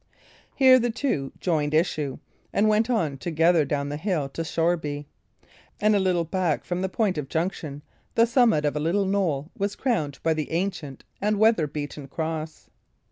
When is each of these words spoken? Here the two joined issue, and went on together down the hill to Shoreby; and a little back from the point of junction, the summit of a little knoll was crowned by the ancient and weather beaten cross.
Here 0.55 0.79
the 0.79 0.89
two 0.89 1.31
joined 1.39 1.75
issue, 1.75 2.17
and 2.51 2.67
went 2.67 2.89
on 2.89 3.19
together 3.19 3.63
down 3.65 3.89
the 3.89 3.97
hill 3.97 4.29
to 4.29 4.41
Shoreby; 4.43 5.05
and 5.79 5.95
a 5.95 5.99
little 5.99 6.23
back 6.23 6.65
from 6.65 6.81
the 6.81 6.89
point 6.89 7.19
of 7.19 7.29
junction, 7.29 7.83
the 8.15 8.25
summit 8.25 8.65
of 8.65 8.75
a 8.75 8.79
little 8.79 9.05
knoll 9.05 9.51
was 9.55 9.75
crowned 9.75 10.17
by 10.23 10.33
the 10.33 10.49
ancient 10.49 11.03
and 11.21 11.37
weather 11.37 11.67
beaten 11.67 12.07
cross. 12.07 12.67